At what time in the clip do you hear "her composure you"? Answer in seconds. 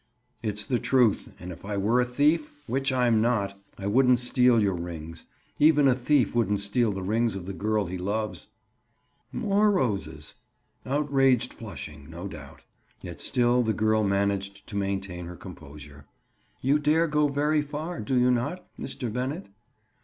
15.27-16.79